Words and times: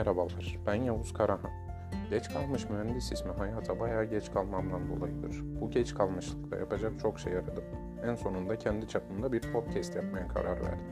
Merhabalar, 0.00 0.58
ben 0.66 0.74
Yavuz 0.74 1.12
Karahan. 1.12 1.50
Geç 2.10 2.28
kalmış 2.28 2.70
mühendis 2.70 3.12
ismi 3.12 3.32
hayata 3.32 3.80
bayağı 3.80 4.04
geç 4.04 4.32
kalmamdan 4.32 4.80
dolayıdır. 4.88 5.60
Bu 5.60 5.70
geç 5.70 5.94
kalmışlıkta 5.94 6.56
yapacak 6.56 6.92
çok 7.00 7.18
şey 7.18 7.32
aradım. 7.32 7.64
En 8.04 8.14
sonunda 8.14 8.58
kendi 8.58 8.88
çapımda 8.88 9.32
bir 9.32 9.40
podcast 9.40 9.96
yapmaya 9.96 10.28
karar 10.28 10.60
verdim. 10.60 10.86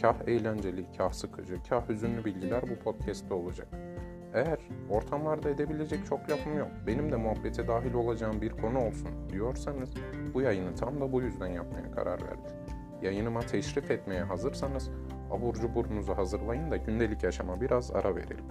Kah 0.00 0.14
eğlenceli, 0.26 0.86
kah 0.98 1.12
sıkıcı, 1.12 1.62
kah 1.68 1.88
hüzünlü 1.88 2.24
bilgiler 2.24 2.62
bu 2.62 2.84
podcast'te 2.84 3.34
olacak. 3.34 3.68
Eğer 4.34 4.58
ortamlarda 4.90 5.50
edebilecek 5.50 6.06
çok 6.06 6.30
lafım 6.30 6.58
yok, 6.58 6.70
benim 6.86 7.12
de 7.12 7.16
muhabbete 7.16 7.68
dahil 7.68 7.94
olacağım 7.94 8.40
bir 8.40 8.50
konu 8.50 8.78
olsun 8.78 9.08
diyorsanız 9.32 9.90
bu 10.34 10.40
yayını 10.40 10.74
tam 10.74 11.00
da 11.00 11.12
bu 11.12 11.22
yüzden 11.22 11.48
yapmaya 11.48 11.90
karar 11.90 12.22
verdim. 12.22 12.59
Yayınıma 13.02 13.40
teşrif 13.40 13.90
etmeye 13.90 14.22
hazırsanız 14.22 14.90
abur 15.30 15.54
cuburunuzu 15.54 16.16
hazırlayın 16.16 16.70
da 16.70 16.76
gündelik 16.76 17.22
yaşama 17.22 17.60
biraz 17.60 17.90
ara 17.90 18.16
verelim. 18.16 18.44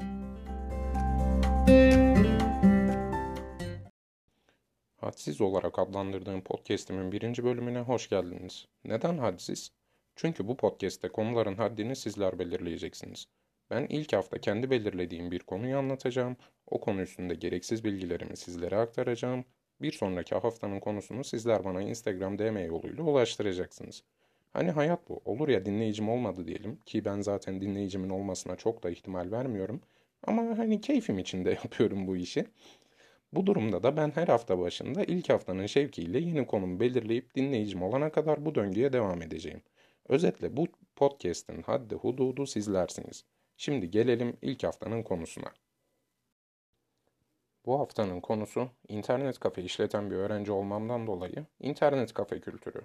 Hadsiz 4.98 5.42
olarak 5.42 5.80
adlandırdığım 5.80 6.42
podcastimin 6.42 7.12
birinci 7.12 7.44
bölümüne 7.44 7.80
hoş 7.80 8.10
geldiniz. 8.10 8.66
Neden 8.86 9.18
hadsiz? 9.18 9.72
Çünkü 10.16 10.48
bu 10.48 10.58
podcast'te 10.58 11.10
konuların 11.10 11.56
haddini 11.56 11.96
sizler 11.96 12.40
belirleyeceksiniz. 12.40 13.26
Ben 13.70 13.86
ilk 13.90 14.14
hafta 14.14 14.42
kendi 14.42 14.70
belirlediğim 14.70 15.32
bir 15.32 15.40
konuyu 15.40 15.78
anlatacağım, 15.78 16.38
o 16.68 16.80
konu 16.80 17.02
üstünde 17.02 17.36
gereksiz 17.36 17.84
bilgilerimi 17.84 18.38
sizlere 18.38 18.78
aktaracağım, 18.78 19.46
bir 19.82 19.92
sonraki 19.92 20.36
haftanın 20.36 20.80
konusunu 20.80 21.24
sizler 21.24 21.64
bana 21.64 21.82
Instagram 21.82 22.40
DM 22.40 22.58
yoluyla 22.58 23.04
ulaştıracaksınız. 23.04 24.04
Hani 24.54 24.72
hayat 24.72 25.10
bu. 25.10 25.22
Olur 25.26 25.50
ya 25.50 25.66
dinleyicim 25.66 26.10
olmadı 26.10 26.48
diyelim 26.48 26.80
ki 26.86 27.06
ben 27.06 27.22
zaten 27.22 27.62
dinleyicimin 27.62 28.10
olmasına 28.10 28.56
çok 28.56 28.84
da 28.84 28.90
ihtimal 28.90 29.32
vermiyorum. 29.32 29.82
Ama 30.24 30.42
hani 30.58 30.82
keyfim 30.82 31.20
için 31.20 31.46
de 31.46 31.50
yapıyorum 31.64 32.08
bu 32.08 32.18
işi. 32.18 32.46
Bu 33.34 33.46
durumda 33.46 33.84
da 33.84 33.98
ben 33.98 34.12
her 34.16 34.28
hafta 34.28 34.60
başında 34.60 35.04
ilk 35.04 35.30
haftanın 35.30 35.66
şevkiyle 35.66 36.20
yeni 36.20 36.48
konumu 36.48 36.80
belirleyip 36.80 37.36
dinleyicim 37.36 37.84
olana 37.84 38.12
kadar 38.12 38.46
bu 38.46 38.56
döngüye 38.56 38.94
devam 38.94 39.22
edeceğim. 39.22 39.62
Özetle 40.08 40.58
bu 40.58 40.68
podcast'in 40.96 41.62
haddi 41.62 41.96
hududu 41.96 42.46
sizlersiniz. 42.48 43.26
Şimdi 43.58 43.92
gelelim 43.92 44.38
ilk 44.42 44.64
haftanın 44.64 45.04
konusuna. 45.04 45.54
Bu 47.66 47.80
haftanın 47.80 48.22
konusu 48.22 48.70
internet 48.88 49.40
kafe 49.40 49.64
işleten 49.64 50.12
bir 50.12 50.16
öğrenci 50.16 50.52
olmamdan 50.52 51.08
dolayı 51.08 51.46
internet 51.60 52.14
kafe 52.14 52.40
kültürü. 52.40 52.82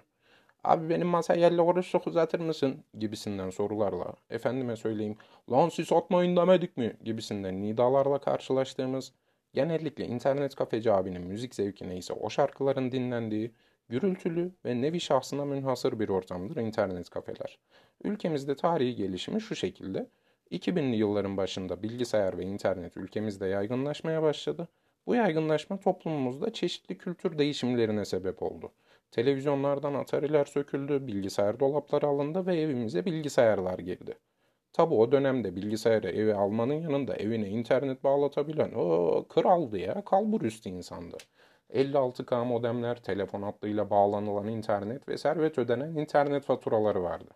Abi 0.65 0.89
benim 0.89 1.15
50 1.15 1.57
kuruş 1.57 1.95
uzatır 2.07 2.39
mısın? 2.39 2.83
gibisinden 2.99 3.49
sorularla, 3.49 4.13
efendime 4.29 4.75
söyleyeyim, 4.75 5.17
lan 5.51 5.69
siz 5.69 5.91
atmayın 5.93 6.35
demedik 6.35 6.77
mi? 6.77 6.97
gibisinden 7.03 7.61
nidalarla 7.61 8.19
karşılaştığımız, 8.19 9.13
genellikle 9.53 10.05
internet 10.05 10.55
kafeci 10.55 10.91
abinin 10.91 11.21
müzik 11.21 11.55
zevki 11.55 11.89
neyse 11.89 12.13
o 12.13 12.29
şarkıların 12.29 12.91
dinlendiği, 12.91 13.51
gürültülü 13.89 14.51
ve 14.65 14.81
nevi 14.81 14.99
şahsına 14.99 15.45
münhasır 15.45 15.99
bir 15.99 16.09
ortamdır 16.09 16.55
internet 16.57 17.09
kafeler. 17.09 17.59
Ülkemizde 18.03 18.55
tarihi 18.55 18.95
gelişimi 18.95 19.41
şu 19.41 19.55
şekilde, 19.55 20.07
2000'li 20.51 20.95
yılların 20.95 21.37
başında 21.37 21.83
bilgisayar 21.83 22.37
ve 22.37 22.43
internet 22.43 22.97
ülkemizde 22.97 23.47
yaygınlaşmaya 23.47 24.23
başladı. 24.23 24.67
Bu 25.07 25.15
yaygınlaşma 25.15 25.79
toplumumuzda 25.79 26.53
çeşitli 26.53 26.97
kültür 26.97 27.37
değişimlerine 27.37 28.05
sebep 28.05 28.43
oldu. 28.43 28.71
Televizyonlardan 29.15 29.93
atariler 29.93 30.45
söküldü, 30.45 31.07
bilgisayar 31.07 31.59
dolapları 31.59 32.07
alındı 32.07 32.45
ve 32.45 32.61
evimize 32.61 33.05
bilgisayarlar 33.05 33.79
girdi. 33.79 34.17
Tabi 34.73 34.93
o 34.93 35.11
dönemde 35.11 35.55
bilgisayarı 35.55 36.09
eve 36.09 36.35
almanın 36.35 36.73
yanında 36.73 37.15
evine 37.15 37.49
internet 37.49 38.03
bağlatabilen 38.03 38.71
o 38.75 39.25
kraldı 39.29 39.77
ya, 39.77 40.05
kalburüstü 40.05 40.69
insandı. 40.69 41.17
56K 41.69 42.45
modemler, 42.45 43.03
telefon 43.03 43.41
hattıyla 43.41 43.89
bağlanılan 43.89 44.47
internet 44.47 45.09
ve 45.09 45.17
servet 45.17 45.57
ödenen 45.57 45.95
internet 45.95 46.43
faturaları 46.43 47.03
vardı. 47.03 47.31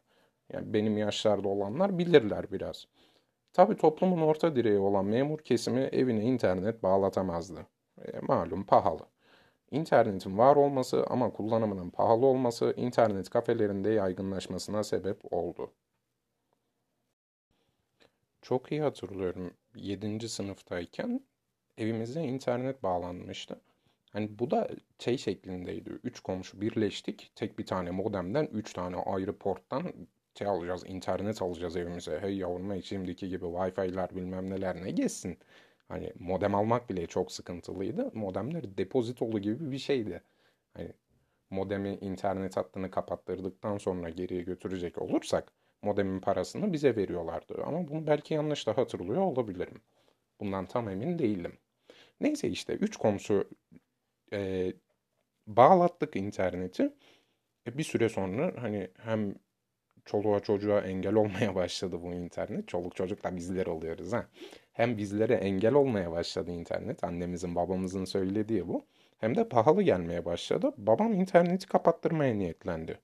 Yani 0.54 0.74
benim 0.74 0.98
yaşlarda 0.98 1.48
olanlar 1.48 1.98
bilirler 1.98 2.52
biraz. 2.52 2.86
Tabi 3.54 3.76
toplumun 3.78 4.22
orta 4.22 4.56
direği 4.56 4.80
olan 4.80 5.06
memur 5.06 5.40
kesimi 5.40 5.82
evine 5.82 6.24
internet 6.24 6.84
bağlatamazdı. 6.84 7.68
E, 8.02 8.20
malum 8.22 8.64
pahalı. 8.66 9.06
İnternetin 9.72 10.38
var 10.38 10.56
olması 10.56 11.06
ama 11.10 11.34
kullanımının 11.34 11.90
pahalı 11.90 12.26
olması 12.26 12.74
internet 12.78 13.30
kafelerinde 13.30 13.90
yaygınlaşmasına 13.90 14.84
sebep 14.84 15.34
oldu. 15.34 15.72
Çok 18.42 18.72
iyi 18.72 18.82
hatırlıyorum 18.82 19.54
7. 19.76 20.30
sınıftayken 20.30 21.22
evimize 21.78 22.24
internet 22.24 22.84
bağlanmıştı. 22.84 23.62
Hani 24.12 24.40
bu 24.40 24.52
da 24.52 24.70
şey 25.00 25.18
şeklindeydi. 25.18 25.90
Üç 25.90 26.20
komşu 26.20 26.62
birleştik. 26.62 27.32
Tek 27.36 27.60
bir 27.60 27.66
tane 27.66 27.92
modemden 27.92 28.46
üç 28.46 28.74
tane 28.74 28.96
ayrı 28.98 29.38
porttan 29.38 29.84
şey 30.38 30.48
alacağız, 30.48 30.84
internet 30.88 31.42
alacağız 31.42 31.76
evimize. 31.78 32.20
Hey 32.20 32.38
yavrum 32.38 32.84
şimdiki 32.84 33.30
gibi 33.30 33.46
wifi'lar 33.46 34.16
bilmem 34.16 34.50
neler 34.50 34.84
ne 34.84 34.92
geçsin. 34.92 35.38
Hani 35.90 36.14
modem 36.20 36.56
almak 36.56 36.90
bile 36.90 37.08
çok 37.08 37.32
sıkıntılıydı. 37.32 38.12
Modemler 38.14 38.78
depozitolu 38.78 39.40
gibi 39.40 39.72
bir 39.72 39.78
şeydi. 39.78 40.24
Hani 40.74 40.94
modemi 41.50 41.96
internet 42.02 42.58
hattını 42.58 42.92
kapattırdıktan 42.92 43.78
sonra 43.78 44.10
geriye 44.10 44.42
götürecek 44.42 45.02
olursak 45.02 45.54
modemin 45.82 46.20
parasını 46.20 46.74
bize 46.74 46.96
veriyorlardı. 46.96 47.64
Ama 47.66 47.88
bunu 47.88 48.08
belki 48.08 48.34
yanlış 48.34 48.68
da 48.68 48.78
hatırlıyor 48.78 49.22
olabilirim. 49.22 49.82
Bundan 50.40 50.66
tam 50.66 50.90
emin 50.90 51.20
değilim. 51.20 51.58
Neyse 52.22 52.50
işte 52.50 52.74
üç 52.74 52.98
komşu 52.98 53.50
e, 54.34 54.74
bağlattık 55.48 56.16
interneti. 56.16 56.94
E, 57.68 57.78
bir 57.78 57.84
süre 57.84 58.10
sonra 58.10 58.54
hani 58.64 58.92
hem 58.98 59.36
çoluğa 60.06 60.40
çocuğa 60.40 60.82
engel 60.82 61.14
olmaya 61.14 61.56
başladı 61.56 62.04
bu 62.04 62.14
internet. 62.14 62.68
Çoluk 62.68 62.96
çocuk 62.96 63.24
da 63.24 63.38
bizler 63.38 63.66
oluyoruz 63.66 64.14
ha. 64.14 64.30
Hem 64.80 64.98
bizlere 64.98 65.34
engel 65.34 65.74
olmaya 65.74 66.12
başladı 66.12 66.52
internet. 66.52 67.04
Annemizin 67.04 67.56
babamızın 67.56 68.06
söylediği 68.06 68.68
bu. 68.68 68.86
Hem 69.18 69.36
de 69.36 69.50
pahalı 69.50 69.82
gelmeye 69.84 70.26
başladı. 70.26 70.74
Babam 70.78 71.14
interneti 71.14 71.68
kapattırmaya 71.68 72.34
niyetlendi. 72.36 73.00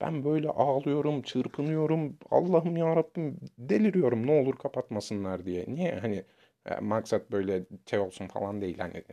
Ben 0.00 0.24
böyle 0.24 0.48
ağlıyorum, 0.48 1.22
çırpınıyorum. 1.22 2.16
Allah'ım 2.30 2.76
ya 2.76 2.96
Rabbim 2.96 3.40
deliriyorum 3.58 4.26
ne 4.26 4.40
olur 4.40 4.56
kapatmasınlar 4.56 5.46
diye. 5.46 5.64
Niye 5.68 5.94
hani 5.94 6.24
e, 6.66 6.80
maksat 6.80 7.32
böyle 7.32 7.62
şey 7.90 7.98
olsun 7.98 8.26
falan 8.26 8.60
değil. 8.60 8.78
Hani 8.78 9.04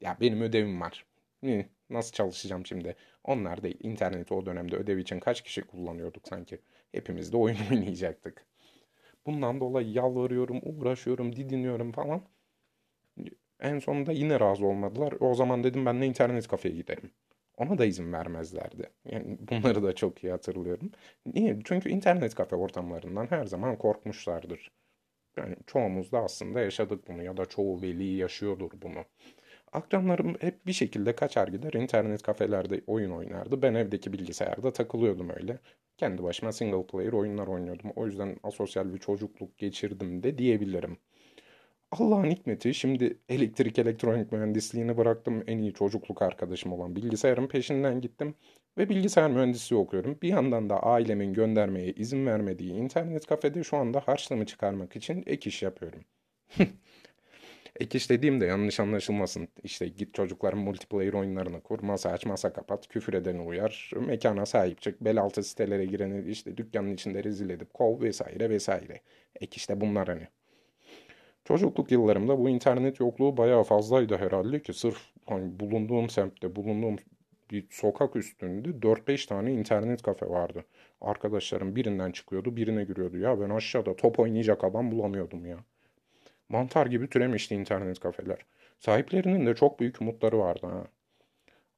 ya 0.00 0.16
benim 0.20 0.40
ödevim 0.42 0.80
var. 0.80 1.06
Nasıl 1.90 2.12
çalışacağım 2.12 2.66
şimdi? 2.66 2.96
Onlar 3.24 3.62
değil. 3.62 3.78
İnterneti 3.82 4.34
o 4.34 4.46
dönemde 4.46 4.76
ödev 4.76 4.98
için 4.98 5.20
kaç 5.20 5.42
kişi 5.42 5.62
kullanıyorduk 5.62 6.28
sanki. 6.28 6.58
Hepimiz 6.92 7.32
de 7.32 7.36
oyun 7.36 7.56
oynayacaktık. 7.70 8.44
Bundan 9.28 9.60
dolayı 9.60 9.92
yalvarıyorum, 9.92 10.60
uğraşıyorum, 10.62 11.36
didiniyorum 11.36 11.92
falan. 11.92 12.22
En 13.60 13.78
sonunda 13.78 14.12
yine 14.12 14.40
razı 14.40 14.66
olmadılar. 14.66 15.14
O 15.20 15.34
zaman 15.34 15.64
dedim 15.64 15.86
ben 15.86 16.00
de 16.02 16.06
internet 16.06 16.48
kafeye 16.48 16.74
giderim. 16.74 17.10
Ona 17.56 17.78
da 17.78 17.84
izin 17.84 18.12
vermezlerdi. 18.12 18.90
Yani 19.04 19.38
bunları 19.40 19.82
da 19.82 19.94
çok 19.94 20.24
iyi 20.24 20.30
hatırlıyorum. 20.30 20.90
Niye? 21.26 21.58
Çünkü 21.64 21.90
internet 21.90 22.34
kafe 22.34 22.56
ortamlarından 22.56 23.26
her 23.30 23.44
zaman 23.44 23.78
korkmuşlardır. 23.78 24.70
Yani 25.36 25.56
çoğumuz 25.66 26.12
da 26.12 26.18
aslında 26.18 26.60
yaşadık 26.60 27.08
bunu 27.08 27.22
ya 27.22 27.36
da 27.36 27.46
çoğu 27.46 27.82
veli 27.82 28.04
yaşıyordur 28.04 28.70
bunu. 28.82 29.04
Akranlarım 29.72 30.34
hep 30.40 30.66
bir 30.66 30.72
şekilde 30.72 31.16
kaçar 31.16 31.48
gider 31.48 31.72
internet 31.72 32.22
kafelerde 32.22 32.80
oyun 32.86 33.10
oynardı. 33.10 33.62
Ben 33.62 33.74
evdeki 33.74 34.12
bilgisayarda 34.12 34.72
takılıyordum 34.72 35.30
öyle. 35.30 35.58
Kendi 35.96 36.22
başıma 36.22 36.52
single 36.52 36.86
player 36.86 37.12
oyunlar 37.12 37.46
oynuyordum. 37.46 37.90
O 37.96 38.06
yüzden 38.06 38.36
asosyal 38.42 38.94
bir 38.94 38.98
çocukluk 38.98 39.58
geçirdim 39.58 40.22
de 40.22 40.38
diyebilirim. 40.38 40.98
Allah'ın 41.92 42.30
hikmeti 42.30 42.74
şimdi 42.74 43.18
elektrik 43.28 43.78
elektronik 43.78 44.32
mühendisliğini 44.32 44.96
bıraktım. 44.96 45.44
En 45.46 45.58
iyi 45.58 45.72
çocukluk 45.74 46.22
arkadaşım 46.22 46.72
olan 46.72 46.96
bilgisayarın 46.96 47.46
peşinden 47.46 48.00
gittim. 48.00 48.34
Ve 48.78 48.88
bilgisayar 48.88 49.30
mühendisliği 49.30 49.80
okuyorum. 49.80 50.18
Bir 50.22 50.28
yandan 50.28 50.70
da 50.70 50.82
ailemin 50.82 51.32
göndermeye 51.32 51.92
izin 51.92 52.26
vermediği 52.26 52.72
internet 52.72 53.26
kafede 53.26 53.64
şu 53.64 53.76
anda 53.76 54.00
harçlığımı 54.00 54.46
çıkarmak 54.46 54.96
için 54.96 55.22
ek 55.26 55.50
iş 55.50 55.62
yapıyorum. 55.62 56.04
Ek 57.80 57.98
iş 57.98 58.10
dediğimde 58.10 58.46
yanlış 58.46 58.80
anlaşılmasın. 58.80 59.48
İşte 59.64 59.88
git 59.88 60.14
çocukların 60.14 60.60
multiplayer 60.60 61.12
oyunlarını 61.12 61.60
kur, 61.60 61.80
masa 61.80 62.10
aç, 62.10 62.26
masa 62.26 62.52
kapat, 62.52 62.88
küfür 62.88 63.14
edeni 63.14 63.40
uyar, 63.40 63.90
mekana 64.06 64.46
sahip 64.46 64.80
çık, 64.82 65.00
bel 65.00 65.18
altı 65.20 65.42
sitelere 65.42 65.84
gireni 65.84 66.30
işte 66.30 66.56
dükkanın 66.56 66.94
içinde 66.94 67.24
rezil 67.24 67.50
edip 67.50 67.74
kov 67.74 68.00
vesaire 68.00 68.50
vesaire. 68.50 69.00
Ek 69.40 69.56
işte 69.56 69.80
bunlar 69.80 70.08
hani. 70.08 70.28
Çocukluk 71.44 71.92
yıllarımda 71.92 72.38
bu 72.38 72.48
internet 72.48 73.00
yokluğu 73.00 73.36
bayağı 73.36 73.64
fazlaydı 73.64 74.16
herhalde 74.16 74.62
ki 74.62 74.72
sırf 74.72 74.98
hani 75.26 75.60
bulunduğum 75.60 76.10
semtte, 76.10 76.56
bulunduğum 76.56 76.96
bir 77.50 77.66
sokak 77.70 78.16
üstünde 78.16 78.82
4-5 78.82 79.26
tane 79.26 79.52
internet 79.52 80.02
kafe 80.02 80.28
vardı. 80.28 80.64
Arkadaşlarım 81.00 81.76
birinden 81.76 82.12
çıkıyordu, 82.12 82.56
birine 82.56 82.84
giriyordu. 82.84 83.18
Ya 83.18 83.40
ben 83.40 83.50
aşağıda 83.50 83.96
top 83.96 84.18
oynayacak 84.18 84.64
adam 84.64 84.90
bulamıyordum 84.90 85.46
ya. 85.46 85.58
Mantar 86.48 86.86
gibi 86.86 87.08
türemişti 87.08 87.54
internet 87.54 88.00
kafeler. 88.00 88.38
Sahiplerinin 88.78 89.46
de 89.46 89.54
çok 89.54 89.80
büyük 89.80 90.00
umutları 90.00 90.38
vardı 90.38 90.66
ha. 90.66 90.84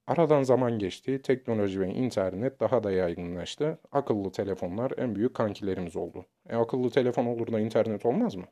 Aradan 0.07 0.43
zaman 0.43 0.79
geçti, 0.79 1.23
teknoloji 1.23 1.81
ve 1.81 1.89
internet 1.89 2.61
daha 2.61 2.83
da 2.83 2.93
yaygınlaştı. 2.93 3.79
Akıllı 3.93 4.33
telefonlar 4.33 4.93
en 4.97 5.15
büyük 5.15 5.35
kankilerimiz 5.35 5.97
oldu. 5.97 6.27
E 6.49 6.57
akıllı 6.57 6.91
telefon 6.91 7.27
olur 7.27 7.53
da 7.53 7.61
internet 7.61 8.07
olmaz 8.07 8.35
mı? 8.35 8.45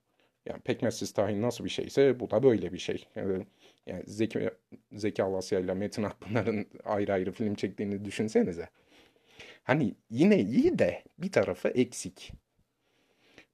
Yani 0.46 0.60
pekmezsiz 0.60 1.12
tahin 1.12 1.42
nasıl 1.42 1.64
bir 1.64 1.70
şeyse 1.70 2.20
bu 2.20 2.30
da 2.30 2.42
böyle 2.42 2.72
bir 2.72 2.78
şey. 2.78 3.08
Yani, 3.16 3.46
yani 3.86 4.02
Zeki, 4.06 4.50
Zeki 4.92 5.22
Alasya 5.22 5.60
ile 5.60 5.74
Metin 5.74 6.02
Akpınar'ın 6.02 6.66
ayrı 6.84 7.12
ayrı 7.12 7.32
film 7.32 7.54
çektiğini 7.54 8.04
düşünsenize. 8.04 8.68
Hani 9.62 9.94
yine 10.10 10.38
iyi 10.40 10.78
de 10.78 11.02
bir 11.18 11.32
tarafı 11.32 11.68
eksik. 11.68 12.32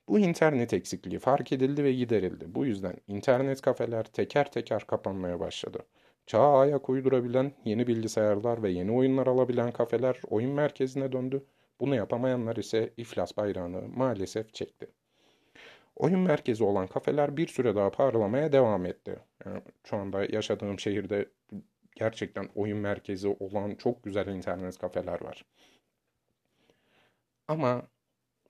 Bu 0.09 0.19
internet 0.19 0.73
eksikliği 0.73 1.19
fark 1.19 1.53
edildi 1.53 1.85
ve 1.85 1.93
giderildi. 1.93 2.55
Bu 2.55 2.67
yüzden 2.67 2.97
internet 3.09 3.61
kafeler 3.61 4.05
teker 4.05 4.51
teker 4.53 4.87
kapanmaya 4.87 5.41
başladı. 5.41 5.79
Çağa 6.27 6.59
ayak 6.59 6.89
uydurabilen 6.89 7.53
yeni 7.65 7.87
bilgisayarlar 7.87 8.63
ve 8.63 8.71
yeni 8.71 8.93
oyunlar 8.93 9.27
alabilen 9.27 9.73
kafeler 9.73 10.21
oyun 10.31 10.51
merkezine 10.51 11.13
döndü. 11.13 11.45
Bunu 11.81 11.95
yapamayanlar 11.95 12.57
ise 12.57 12.95
iflas 12.97 13.37
bayrağını 13.37 13.89
maalesef 13.89 14.55
çekti. 14.55 14.87
Oyun 15.97 16.21
merkezi 16.21 16.65
olan 16.65 16.87
kafeler 16.87 17.37
bir 17.37 17.47
süre 17.47 17.75
daha 17.75 17.91
parlamaya 17.91 18.53
devam 18.53 18.87
etti. 18.87 19.17
Yani 19.47 19.61
şu 19.85 19.97
anda 19.97 20.25
yaşadığım 20.25 20.79
şehirde 20.79 21.29
gerçekten 21.97 22.49
oyun 22.55 22.79
merkezi 22.79 23.29
olan 23.29 23.75
çok 23.75 24.05
güzel 24.05 24.27
internet 24.27 24.79
kafeler 24.79 25.21
var. 25.25 25.45
Ama 27.49 27.89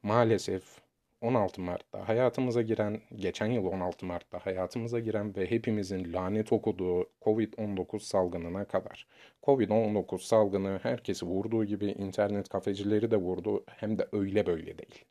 maalesef 0.02 0.83
16 1.24 1.60
Mart'ta 1.60 2.08
hayatımıza 2.08 2.62
giren, 2.62 3.00
geçen 3.16 3.46
yıl 3.46 3.64
16 3.64 4.06
Mart'ta 4.06 4.38
hayatımıza 4.46 5.00
giren 5.00 5.36
ve 5.36 5.50
hepimizin 5.50 6.12
lanet 6.12 6.52
okuduğu 6.52 7.10
Covid-19 7.22 8.00
salgınına 8.00 8.64
kadar. 8.64 9.06
Covid-19 9.42 10.18
salgını 10.18 10.80
herkesi 10.82 11.26
vurduğu 11.26 11.64
gibi 11.64 11.86
internet 11.86 12.48
kafecileri 12.48 13.10
de 13.10 13.16
vurdu 13.16 13.64
hem 13.66 13.98
de 13.98 14.08
öyle 14.12 14.46
böyle 14.46 14.78
değil. 14.78 15.04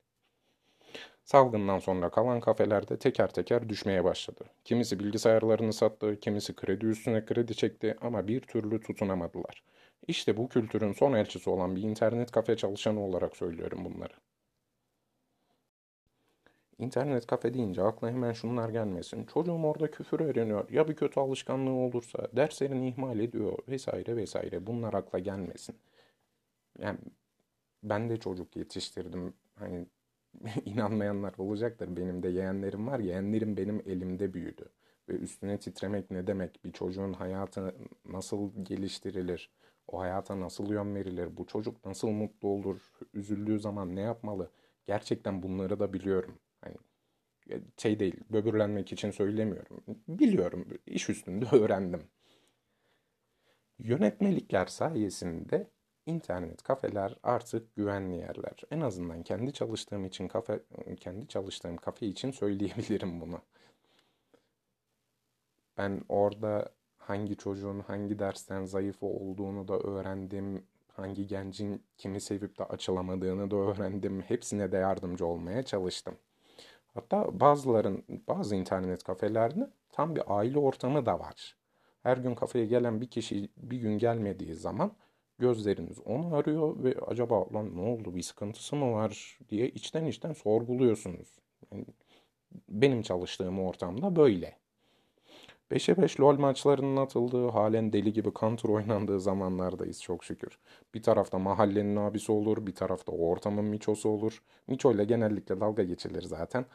Salgından 1.24 1.80
sonra 1.80 2.10
kalan 2.10 2.40
kafelerde 2.40 3.00
teker 3.00 3.34
teker 3.34 3.70
düşmeye 3.70 4.04
başladı. 4.04 4.44
Kimisi 4.66 5.00
bilgisayarlarını 5.00 5.74
sattı, 5.74 6.20
kimisi 6.20 6.56
kredi 6.56 6.86
üstüne 6.86 7.26
kredi 7.26 7.56
çekti 7.56 7.96
ama 8.02 8.28
bir 8.28 8.42
türlü 8.42 8.82
tutunamadılar. 8.82 9.64
İşte 10.08 10.38
bu 10.38 10.50
kültürün 10.50 10.94
son 10.94 11.14
elçisi 11.14 11.50
olan 11.50 11.76
bir 11.76 11.82
internet 11.82 12.32
kafe 12.32 12.58
çalışanı 12.58 13.00
olarak 13.06 13.38
söylüyorum 13.38 13.86
bunları. 13.86 14.14
İnternet 16.78 17.28
kafe 17.28 17.54
deyince 17.54 17.82
akla 17.84 18.10
hemen 18.10 18.34
şunlar 18.34 18.70
gelmesin. 18.70 19.26
Çocuğum 19.26 19.52
orada 19.64 19.92
küfür 19.92 20.20
öğreniyor. 20.20 20.70
Ya 20.70 20.88
bir 20.88 20.96
kötü 20.96 21.20
alışkanlığı 21.20 21.72
olursa 21.72 22.28
derslerini 22.36 22.90
ihmal 22.90 23.20
ediyor 23.20 23.58
vesaire 23.68 24.16
vesaire. 24.16 24.68
Bunlar 24.68 24.94
akla 24.94 25.20
gelmesin. 25.20 25.76
Yani 26.80 27.00
ben 27.84 28.10
de 28.10 28.18
çocuk 28.20 28.56
yetiştirdim. 28.56 29.34
Hani 29.56 29.88
inanmayanlar 30.66 31.34
olacaktır. 31.38 31.98
Benim 31.98 32.24
de 32.24 32.30
yeğenlerim 32.30 32.88
var. 32.88 33.00
Yeğenlerim 33.00 33.58
benim 33.58 33.84
elimde 33.88 34.34
büyüdü. 34.34 34.70
Ve 35.10 35.14
üstüne 35.14 35.60
titremek 35.60 36.12
ne 36.12 36.28
demek? 36.28 36.66
Bir 36.66 36.72
çocuğun 36.72 37.14
hayatı 37.14 37.76
nasıl 38.06 38.52
geliştirilir? 38.66 39.52
O 39.88 40.00
hayata 40.00 40.40
nasıl 40.42 40.72
yön 40.72 40.96
verilir? 40.96 41.38
Bu 41.38 41.46
çocuk 41.48 41.86
nasıl 41.86 42.10
mutlu 42.10 42.48
olur? 42.50 42.82
Üzüldüğü 43.14 43.60
zaman 43.60 43.96
ne 43.96 44.02
yapmalı? 44.02 44.52
Gerçekten 44.88 45.44
bunları 45.44 45.80
da 45.80 45.94
biliyorum. 45.94 46.40
Hani 46.64 46.76
şey 47.78 48.00
değil, 48.00 48.16
böbürlenmek 48.30 48.92
için 48.94 49.12
söylemiyorum. 49.12 49.84
Biliyorum, 50.08 50.68
iş 50.88 51.10
üstünde 51.10 51.46
öğrendim. 51.56 52.04
Yönetmelikler 53.80 54.66
sayesinde 54.66 55.70
internet 56.06 56.64
kafeler 56.64 57.16
artık 57.24 57.76
güvenli 57.76 58.16
yerler. 58.16 58.56
En 58.72 58.82
azından 58.82 59.24
kendi 59.24 59.54
çalıştığım 59.54 60.06
için 60.06 60.28
kafe 60.28 60.60
kendi 61.00 61.28
çalıştığım 61.28 61.78
kafe 61.78 62.08
için 62.08 62.32
söyleyebilirim 62.32 63.22
bunu. 63.22 63.42
Ben 65.78 66.02
orada 66.10 66.74
hangi 66.98 67.38
çocuğun 67.38 67.80
hangi 67.80 68.20
dersten 68.20 68.66
zayıf 68.66 69.04
olduğunu 69.04 69.68
da 69.68 69.80
öğrendim. 69.80 70.68
Hangi 70.94 71.28
gencin 71.28 71.84
kimi 71.98 72.22
sevip 72.22 72.60
de 72.60 72.64
açılamadığını 72.64 73.52
da 73.52 73.56
öğrendim. 73.56 74.22
Hepsine 74.22 74.72
de 74.72 74.78
yardımcı 74.78 75.26
olmaya 75.26 75.64
çalıştım. 75.64 76.18
Hatta 76.94 77.40
bazıların, 77.40 78.04
bazı 78.28 78.56
internet 78.56 79.04
kafelerde 79.04 79.70
tam 79.92 80.16
bir 80.16 80.24
aile 80.28 80.60
ortamı 80.60 81.06
da 81.06 81.20
var. 81.20 81.58
Her 82.04 82.18
gün 82.18 82.36
kafeye 82.36 82.66
gelen 82.66 83.02
bir 83.02 83.10
kişi 83.10 83.50
bir 83.58 83.78
gün 83.78 83.98
gelmediği 83.98 84.56
zaman 84.56 84.92
gözleriniz 85.40 86.00
onu 86.00 86.36
arıyor 86.36 86.84
ve 86.84 86.96
acaba 87.08 87.54
lan 87.54 87.78
ne 87.78 87.82
oldu 87.82 88.16
bir 88.16 88.22
sıkıntısı 88.22 88.76
mı 88.76 88.92
var 88.94 89.40
diye 89.50 89.70
içten 89.70 90.06
içten 90.06 90.34
sorguluyorsunuz. 90.34 91.40
Yani 91.72 91.86
benim 92.70 93.02
çalıştığım 93.02 93.60
ortamda 93.60 94.16
böyle. 94.16 94.63
5'e 95.74 96.02
5 96.02 96.20
LoL 96.20 96.40
maçlarının 96.40 96.98
atıldığı, 96.98 97.48
halen 97.48 97.94
deli 97.94 98.14
gibi 98.14 98.32
counter 98.40 98.70
oynandığı 98.70 99.20
zamanlardayız 99.20 100.02
çok 100.02 100.24
şükür. 100.24 100.60
Bir 100.94 101.04
tarafta 101.04 101.40
mahallenin 101.40 101.96
abisi 101.96 102.32
olur, 102.32 102.66
bir 102.68 102.76
tarafta 102.76 103.12
o 103.12 103.28
ortamın 103.30 103.66
miçosu 103.66 104.10
olur. 104.10 104.44
Miço 104.68 104.94
ile 104.94 105.06
genellikle 105.06 105.60
dalga 105.60 105.84
geçilir 105.84 106.22
zaten. 106.22 106.66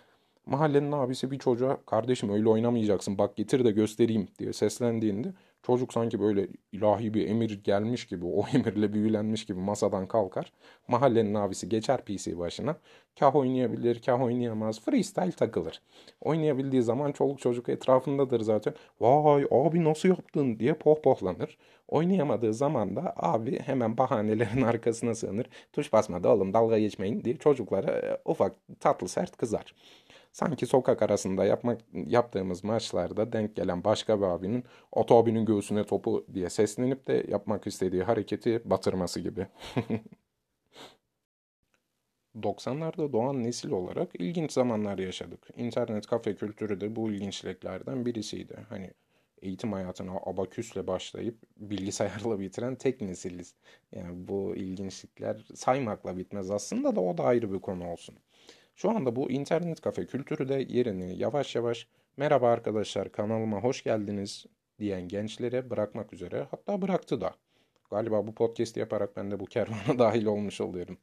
Mahallenin 0.46 0.92
abisi 0.92 1.30
bir 1.30 1.38
çocuğa 1.38 1.78
kardeşim 1.86 2.30
öyle 2.30 2.48
oynamayacaksın 2.48 3.18
bak 3.18 3.36
getir 3.36 3.64
de 3.64 3.70
göstereyim 3.70 4.28
diye 4.38 4.52
seslendiğinde 4.52 5.32
çocuk 5.62 5.92
sanki 5.92 6.20
böyle 6.20 6.48
ilahi 6.72 7.14
bir 7.14 7.28
emir 7.28 7.64
gelmiş 7.64 8.06
gibi 8.06 8.26
o 8.26 8.46
emirle 8.54 8.92
büyülenmiş 8.92 9.46
gibi 9.46 9.60
masadan 9.60 10.08
kalkar. 10.08 10.52
Mahallenin 10.88 11.34
abisi 11.34 11.68
geçer 11.68 12.04
PC 12.04 12.38
başına. 12.38 12.76
Kah 13.18 13.36
oynayabilir 13.36 14.02
kah 14.02 14.22
oynayamaz 14.22 14.80
freestyle 14.80 15.32
takılır. 15.32 15.82
Oynayabildiği 16.20 16.82
zaman 16.82 17.12
çoluk 17.12 17.38
çocuk 17.40 17.68
etrafındadır 17.68 18.40
zaten. 18.40 18.74
Vay 19.00 19.46
abi 19.50 19.84
nasıl 19.84 20.08
yaptın 20.08 20.58
diye 20.58 20.74
pohpohlanır. 20.74 21.58
Oynayamadığı 21.88 22.54
zaman 22.54 22.96
da 22.96 23.14
abi 23.16 23.58
hemen 23.58 23.98
bahanelerin 23.98 24.62
arkasına 24.72 25.14
sığınır. 25.14 25.46
Tuş 25.72 25.92
basmadı 25.92 26.28
oğlum 26.28 26.54
dalga 26.54 26.78
geçmeyin 26.78 27.24
diye 27.24 27.36
çocuklara 27.36 27.90
e, 27.92 28.18
ufak 28.24 28.56
tatlı 28.80 29.08
sert 29.08 29.36
kızar. 29.36 29.74
Sanki 30.32 30.66
sokak 30.66 31.02
arasında 31.02 31.44
yapmak 31.44 31.80
yaptığımız 31.92 32.64
maçlarda 32.64 33.32
denk 33.32 33.56
gelen 33.56 33.84
başka 33.84 34.20
bir 34.20 34.26
abinin 34.26 34.64
Ata 34.92 35.14
abinin 35.14 35.44
göğsüne 35.44 35.84
topu 35.84 36.26
diye 36.34 36.50
seslenip 36.50 37.06
de 37.06 37.26
yapmak 37.28 37.66
istediği 37.66 38.02
hareketi 38.02 38.62
batırması 38.64 39.20
gibi. 39.20 39.46
90'larda 42.42 43.12
doğan 43.12 43.44
nesil 43.44 43.70
olarak 43.70 44.10
ilginç 44.20 44.52
zamanlar 44.52 44.98
yaşadık. 44.98 45.48
İnternet 45.56 46.06
kafe 46.06 46.34
kültürü 46.36 46.80
de 46.80 46.96
bu 46.96 47.10
ilginçliklerden 47.10 48.06
birisiydi. 48.06 48.56
Hani 48.68 48.90
eğitim 49.42 49.72
hayatına 49.72 50.12
abaküsle 50.26 50.86
başlayıp 50.86 51.38
bilgisayarla 51.56 52.40
bitiren 52.40 52.74
tek 52.76 53.00
nesiliz. 53.00 53.54
Yani 53.92 54.28
bu 54.28 54.56
ilginçlikler 54.56 55.46
saymakla 55.54 56.16
bitmez 56.16 56.50
aslında 56.50 56.96
da 56.96 57.00
o 57.00 57.18
da 57.18 57.24
ayrı 57.24 57.52
bir 57.52 57.60
konu 57.60 57.90
olsun. 57.92 58.16
Şu 58.80 58.90
anda 58.90 59.16
bu 59.16 59.30
internet 59.30 59.80
kafe 59.80 60.06
kültürü 60.06 60.48
de 60.48 60.66
yerini 60.68 61.18
yavaş 61.18 61.54
yavaş 61.56 61.88
merhaba 62.16 62.50
arkadaşlar 62.50 63.12
kanalıma 63.12 63.60
hoş 63.60 63.84
geldiniz 63.84 64.46
diyen 64.78 65.08
gençlere 65.08 65.70
bırakmak 65.70 66.12
üzere 66.12 66.46
hatta 66.50 66.82
bıraktı 66.82 67.20
da. 67.20 67.34
Galiba 67.90 68.26
bu 68.26 68.34
podcast 68.34 68.76
yaparak 68.76 69.16
ben 69.16 69.30
de 69.30 69.40
bu 69.40 69.44
kervana 69.44 69.98
dahil 69.98 70.26
olmuş 70.26 70.60
oluyorum. 70.60 70.98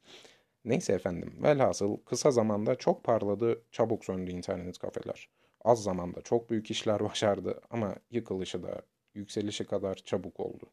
Neyse 0.64 0.92
efendim 0.92 1.38
velhasıl 1.42 1.96
kısa 1.96 2.30
zamanda 2.30 2.74
çok 2.74 3.04
parladı 3.04 3.62
çabuk 3.72 4.04
söndü 4.04 4.30
internet 4.30 4.78
kafeler. 4.78 5.28
Az 5.64 5.82
zamanda 5.82 6.22
çok 6.22 6.50
büyük 6.50 6.70
işler 6.70 7.00
başardı 7.04 7.60
ama 7.70 7.94
yıkılışı 8.10 8.62
da 8.62 8.82
yükselişi 9.14 9.64
kadar 9.64 9.94
çabuk 9.94 10.40
oldu. 10.40 10.70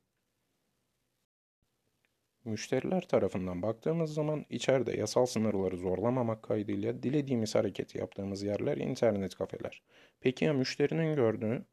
Müşteriler 2.45 3.01
tarafından 3.07 3.61
baktığımız 3.61 4.13
zaman 4.13 4.45
içeride 4.49 4.97
yasal 4.97 5.25
sınırları 5.25 5.77
zorlamamak 5.77 6.43
kaydıyla 6.43 7.03
dilediğimiz 7.03 7.55
hareketi 7.55 7.97
yaptığımız 7.97 8.43
yerler 8.43 8.77
internet 8.77 9.35
kafeler. 9.35 9.81
Peki 10.21 10.45
ya 10.45 10.53
müşterinin 10.53 11.15
gördüğü, 11.15 11.65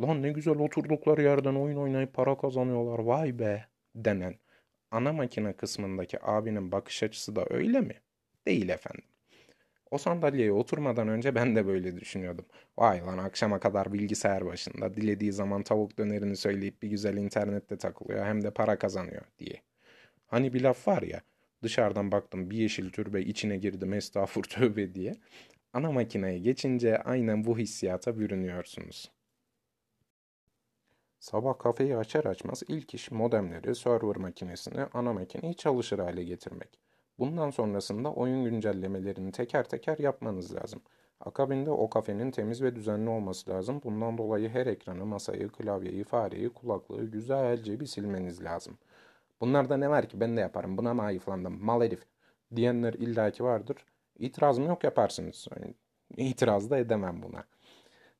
lan 0.00 0.22
ne 0.22 0.32
güzel 0.32 0.58
oturdukları 0.58 1.22
yerden 1.22 1.54
oyun 1.54 1.76
oynayıp 1.76 2.14
para 2.14 2.38
kazanıyorlar 2.38 2.98
vay 2.98 3.38
be 3.38 3.66
denen 3.94 4.34
ana 4.90 5.12
makine 5.12 5.52
kısmındaki 5.52 6.24
abinin 6.24 6.72
bakış 6.72 7.02
açısı 7.02 7.36
da 7.36 7.46
öyle 7.50 7.80
mi? 7.80 7.94
Değil 8.46 8.68
efendim. 8.68 9.04
O 9.90 9.98
sandalyeye 9.98 10.52
oturmadan 10.52 11.08
önce 11.08 11.34
ben 11.34 11.56
de 11.56 11.66
böyle 11.66 11.96
düşünüyordum. 12.00 12.46
Vay 12.78 13.00
lan 13.00 13.18
akşama 13.18 13.60
kadar 13.60 13.92
bilgisayar 13.92 14.46
başında 14.46 14.96
dilediği 14.96 15.32
zaman 15.32 15.62
tavuk 15.62 15.98
dönerini 15.98 16.36
söyleyip 16.36 16.82
bir 16.82 16.88
güzel 16.88 17.16
internette 17.16 17.78
takılıyor 17.78 18.26
hem 18.26 18.42
de 18.42 18.50
para 18.50 18.78
kazanıyor 18.78 19.22
diye. 19.38 19.67
Hani 20.28 20.52
bir 20.52 20.60
laf 20.62 20.88
var 20.88 21.02
ya 21.02 21.20
dışarıdan 21.62 22.12
baktım 22.12 22.50
bir 22.50 22.56
yeşil 22.56 22.90
türbe 22.90 23.22
içine 23.22 23.56
girdim 23.56 23.92
estağfur 23.92 24.42
tövbe 24.50 24.94
diye. 24.94 25.16
Ana 25.72 25.92
makineye 25.92 26.38
geçince 26.38 26.98
aynen 26.98 27.44
bu 27.44 27.58
hissiyata 27.58 28.18
bürünüyorsunuz. 28.18 29.10
Sabah 31.20 31.58
kafeyi 31.58 31.96
açar 31.96 32.24
açmaz 32.24 32.62
ilk 32.68 32.94
iş 32.94 33.10
modemleri, 33.10 33.74
server 33.74 34.16
makinesini, 34.16 34.80
ana 34.94 35.12
makineyi 35.12 35.56
çalışır 35.56 35.98
hale 35.98 36.24
getirmek. 36.24 36.78
Bundan 37.18 37.50
sonrasında 37.50 38.12
oyun 38.12 38.44
güncellemelerini 38.44 39.32
teker 39.32 39.68
teker 39.68 39.98
yapmanız 39.98 40.54
lazım. 40.54 40.82
Akabinde 41.20 41.70
o 41.70 41.90
kafenin 41.90 42.30
temiz 42.30 42.62
ve 42.62 42.76
düzenli 42.76 43.10
olması 43.10 43.50
lazım. 43.50 43.80
Bundan 43.84 44.18
dolayı 44.18 44.48
her 44.48 44.66
ekranı, 44.66 45.06
masayı, 45.06 45.48
klavyeyi, 45.48 46.04
fareyi, 46.04 46.48
kulaklığı 46.48 47.04
güzelce 47.04 47.80
bir 47.80 47.86
silmeniz 47.86 48.44
lazım. 48.44 48.78
Bunlarda 49.40 49.76
ne 49.76 49.90
var 49.90 50.08
ki 50.08 50.20
ben 50.20 50.36
de 50.36 50.40
yaparım 50.40 50.78
buna 50.78 50.94
mı 50.94 51.02
ayıflandım 51.02 51.64
mal 51.64 51.82
herif 51.82 52.02
diyenler 52.56 52.94
illaki 52.94 53.44
vardır. 53.44 53.76
İtirazım 54.18 54.66
yok 54.66 54.84
yaparsınız. 54.84 55.48
Yani 55.56 55.74
itiraz 56.16 56.70
da 56.70 56.78
edemem 56.78 57.22
buna. 57.22 57.44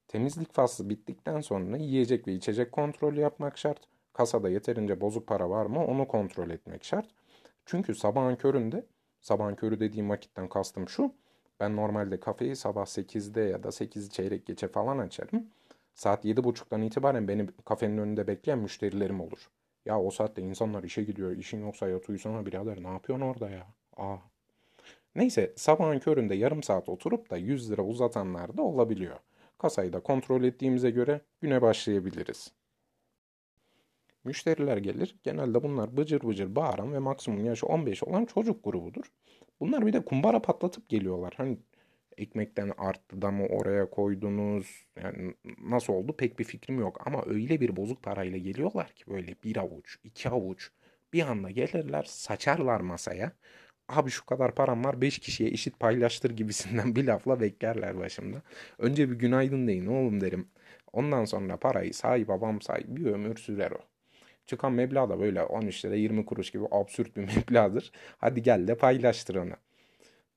Temizlik 0.08 0.52
faslı 0.54 0.90
bittikten 0.90 1.40
sonra 1.40 1.76
yiyecek 1.76 2.28
ve 2.28 2.32
içecek 2.32 2.72
kontrolü 2.72 3.20
yapmak 3.20 3.58
şart. 3.58 3.80
Kasada 4.12 4.48
yeterince 4.48 5.00
bozuk 5.00 5.26
para 5.26 5.50
var 5.50 5.66
mı 5.66 5.86
onu 5.86 6.08
kontrol 6.08 6.50
etmek 6.50 6.84
şart. 6.84 7.06
Çünkü 7.66 7.94
sabahın 7.94 8.36
köründe, 8.36 8.86
sabahın 9.20 9.54
körü 9.54 9.80
dediğim 9.80 10.10
vakitten 10.10 10.48
kastım 10.48 10.88
şu. 10.88 11.12
Ben 11.60 11.76
normalde 11.76 12.20
kafeyi 12.20 12.56
sabah 12.56 12.86
8'de 12.86 13.40
ya 13.40 13.62
da 13.62 13.72
8 13.72 14.10
çeyrek 14.10 14.46
geçe 14.46 14.68
falan 14.68 14.98
açarım. 14.98 15.46
Saat 15.94 16.24
7.30'dan 16.24 16.82
itibaren 16.82 17.28
beni 17.28 17.46
kafenin 17.64 17.98
önünde 17.98 18.26
bekleyen 18.26 18.58
müşterilerim 18.58 19.20
olur. 19.20 19.50
Ya 19.88 20.00
o 20.00 20.10
saatte 20.10 20.42
insanlar 20.42 20.82
işe 20.82 21.02
gidiyor. 21.04 21.30
İşin 21.36 21.60
yoksa 21.60 21.88
yat 21.88 22.08
uyusana 22.08 22.46
birader 22.46 22.82
ne 22.82 22.88
yapıyorsun 22.88 23.26
orada 23.26 23.50
ya? 23.50 23.66
Aa. 23.96 24.16
Neyse 25.14 25.52
sabahın 25.56 25.98
köründe 25.98 26.34
yarım 26.34 26.62
saat 26.62 26.88
oturup 26.88 27.30
da 27.30 27.36
100 27.36 27.70
lira 27.70 27.82
uzatanlar 27.82 28.56
da 28.56 28.62
olabiliyor. 28.62 29.16
Kasayı 29.58 29.92
da 29.92 30.00
kontrol 30.00 30.44
ettiğimize 30.44 30.90
göre 30.90 31.20
güne 31.40 31.62
başlayabiliriz. 31.62 32.52
Müşteriler 34.24 34.76
gelir. 34.76 35.16
Genelde 35.24 35.62
bunlar 35.62 35.96
bıcır 35.96 36.20
bıcır 36.20 36.56
bağıran 36.56 36.92
ve 36.92 36.98
maksimum 36.98 37.44
yaşı 37.44 37.66
15 37.66 38.02
olan 38.02 38.24
çocuk 38.24 38.64
grubudur. 38.64 39.12
Bunlar 39.60 39.86
bir 39.86 39.92
de 39.92 40.04
kumbara 40.04 40.42
patlatıp 40.42 40.88
geliyorlar. 40.88 41.34
Hani 41.36 41.58
ekmekten 42.18 42.72
arttı 42.78 43.22
da 43.22 43.30
mı 43.30 43.46
oraya 43.46 43.90
koydunuz? 43.90 44.86
Yani 45.02 45.34
nasıl 45.62 45.92
oldu 45.92 46.16
pek 46.16 46.38
bir 46.38 46.44
fikrim 46.44 46.80
yok. 46.80 47.06
Ama 47.06 47.22
öyle 47.26 47.60
bir 47.60 47.76
bozuk 47.76 48.02
parayla 48.02 48.38
geliyorlar 48.38 48.92
ki 48.94 49.04
böyle 49.08 49.34
bir 49.44 49.56
avuç, 49.56 49.98
iki 50.04 50.28
avuç 50.28 50.70
bir 51.12 51.22
anda 51.22 51.50
gelirler 51.50 52.02
saçarlar 52.08 52.80
masaya. 52.80 53.32
Abi 53.88 54.10
şu 54.10 54.26
kadar 54.26 54.54
param 54.54 54.84
var 54.84 55.00
5 55.00 55.18
kişiye 55.18 55.50
eşit 55.50 55.80
paylaştır 55.80 56.30
gibisinden 56.30 56.96
bir 56.96 57.04
lafla 57.06 57.40
beklerler 57.40 57.98
başımda. 57.98 58.42
Önce 58.78 59.10
bir 59.10 59.14
günaydın 59.18 59.68
deyin 59.68 59.86
oğlum 59.86 60.20
derim. 60.20 60.48
Ondan 60.92 61.24
sonra 61.24 61.56
parayı 61.56 61.94
say 61.94 62.28
babam 62.28 62.60
say 62.62 62.84
bir 62.88 63.06
ömür 63.06 63.36
sürer 63.36 63.70
o. 63.70 63.78
Çıkan 64.46 64.72
meblağ 64.72 65.08
da 65.08 65.20
böyle 65.20 65.42
13 65.42 65.84
lira 65.84 65.94
20 65.94 66.26
kuruş 66.26 66.50
gibi 66.50 66.64
absürt 66.70 67.16
bir 67.16 67.22
meblağdır. 67.36 67.92
Hadi 68.18 68.42
gel 68.42 68.68
de 68.68 68.74
paylaştır 68.78 69.34
onu. 69.34 69.52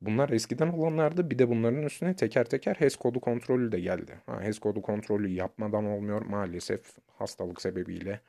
Bunlar 0.02 0.30
eskiden 0.30 0.68
olanlardı. 0.68 1.32
Bir 1.32 1.40
de 1.40 1.50
bunların 1.50 1.84
üstüne 1.84 2.16
teker 2.16 2.46
teker 2.46 2.76
HES 2.76 2.96
kodu 2.96 3.20
kontrolü 3.20 3.72
de 3.72 3.80
geldi. 3.80 4.20
Ha, 4.26 4.42
HES 4.42 4.60
kodu 4.60 4.82
kontrolü 4.82 5.28
yapmadan 5.28 5.86
olmuyor 5.86 6.22
maalesef 6.22 6.82
hastalık 7.18 7.62
sebebiyle. 7.62 8.20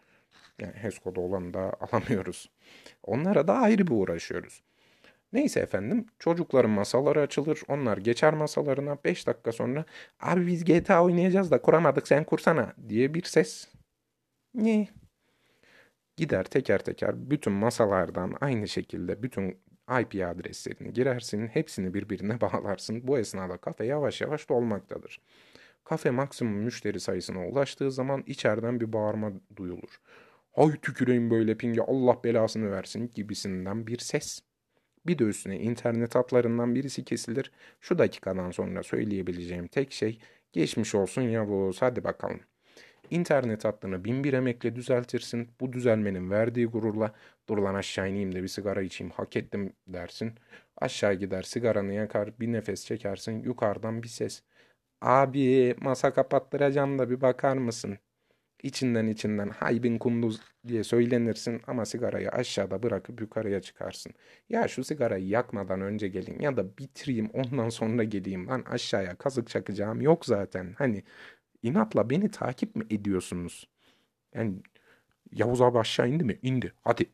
Yani 0.61 0.73
HES 0.75 0.99
kodu 0.99 1.21
olanı 1.21 1.55
da 1.55 1.61
alamıyoruz. 1.81 2.51
Onlara 3.03 3.49
da 3.49 3.55
ayrı 3.55 3.87
bir 3.87 3.93
uğraşıyoruz. 3.93 4.63
Neyse 5.33 5.61
efendim 5.61 6.07
çocukların 6.19 6.71
masaları 6.71 7.21
açılır. 7.21 7.63
Onlar 7.69 7.99
geçer 7.99 8.35
masalarına 8.35 8.99
5 9.05 9.27
dakika 9.27 9.53
sonra 9.53 9.85
abi 10.21 10.47
biz 10.47 10.65
GTA 10.65 11.05
oynayacağız 11.05 11.51
da 11.51 11.63
kuramadık 11.63 12.09
sen 12.09 12.25
kursana 12.25 12.75
diye 12.89 13.15
bir 13.15 13.23
ses. 13.23 13.69
Ne? 14.55 14.89
Gider 16.17 16.45
teker 16.45 16.85
teker 16.85 17.31
bütün 17.31 17.53
masalardan 17.53 18.35
aynı 18.41 18.69
şekilde 18.69 19.23
bütün 19.23 19.59
IP 20.01 20.27
adreslerini 20.27 20.93
girersin, 20.93 21.47
hepsini 21.47 21.95
birbirine 21.95 22.41
bağlarsın. 22.41 23.07
Bu 23.07 23.19
esnada 23.19 23.57
kafe 23.57 23.85
yavaş 23.85 24.21
yavaş 24.21 24.49
dolmaktadır. 24.49 25.21
Kafe 25.85 26.11
maksimum 26.11 26.55
müşteri 26.55 27.01
sayısına 27.01 27.47
ulaştığı 27.47 27.91
zaman 27.91 28.25
içeriden 28.27 28.81
bir 28.81 28.93
bağırma 28.93 29.33
duyulur. 29.57 30.01
Hay 30.53 30.77
tüküreyim 30.83 31.31
böyle 31.31 31.57
pinge 31.57 31.81
Allah 31.81 32.25
belasını 32.25 32.71
versin 32.71 33.11
gibisinden 33.15 33.87
bir 33.87 33.99
ses. 33.99 34.41
Bir 35.07 35.19
de 35.19 35.25
üstüne 35.25 35.59
internet 35.61 36.15
hatlarından 36.15 36.75
birisi 36.75 37.05
kesilir. 37.05 37.53
Şu 37.81 37.99
dakikadan 37.99 38.51
sonra 38.51 38.83
söyleyebileceğim 38.83 39.67
tek 39.67 39.93
şey 39.93 40.21
geçmiş 40.53 40.95
olsun 40.95 41.23
Yavuz 41.23 41.83
hadi 41.83 42.05
bakalım. 42.05 42.41
İnternet 43.13 43.65
hattını 43.65 44.05
bin 44.05 44.25
bir 44.25 44.33
emekle 44.33 44.77
düzeltirsin. 44.77 45.49
Bu 45.61 45.73
düzelmenin 45.73 46.31
verdiği 46.31 46.67
gururla 46.67 47.13
dur 47.49 47.59
lan 47.59 47.75
aşağı 47.75 48.11
ineyim 48.11 48.35
de 48.35 48.43
bir 48.43 48.49
sigara 48.49 48.83
içeyim 48.83 49.11
hak 49.11 49.37
ettim 49.37 49.73
dersin. 49.87 50.35
Aşağı 50.77 51.15
gider 51.15 51.43
sigaranı 51.43 51.93
yakar 51.93 52.41
bir 52.41 52.53
nefes 52.53 52.87
çekersin 52.87 53.43
yukarıdan 53.43 54.03
bir 54.03 54.09
ses. 54.09 54.43
Abi 55.01 55.75
masa 55.81 56.13
kapattıracağım 56.13 56.99
da 56.99 57.11
bir 57.11 57.21
bakar 57.21 57.57
mısın? 57.57 57.99
İçinden 58.63 59.07
içinden 59.07 59.49
haybin 59.49 59.99
kunduz 59.99 60.41
diye 60.69 60.85
söylenirsin 60.85 61.63
ama 61.67 61.85
sigarayı 61.87 62.31
aşağıda 62.31 62.83
bırakıp 62.83 63.21
yukarıya 63.21 63.61
çıkarsın. 63.63 64.13
Ya 64.49 64.69
şu 64.69 64.85
sigarayı 64.85 65.29
yakmadan 65.29 65.81
önce 65.81 66.09
gelin 66.09 66.41
ya 66.41 66.57
da 66.57 66.79
bitireyim 66.79 67.31
ondan 67.33 67.69
sonra 67.69 68.05
geleyim. 68.05 68.49
Ben 68.49 68.63
aşağıya 68.63 69.17
kazık 69.17 69.49
çakacağım 69.49 70.01
yok 70.01 70.27
zaten. 70.27 70.75
Hani 70.79 71.03
inatla 71.63 72.11
beni 72.11 72.31
takip 72.31 72.77
mi 72.77 72.85
ediyorsunuz? 72.91 73.69
Yani 74.35 74.55
Yavuz 75.33 75.63
abi 75.63 75.79
aşağı 75.79 76.09
indi 76.09 76.25
mi? 76.25 76.39
İndi. 76.43 76.73
Hadi. 76.83 77.11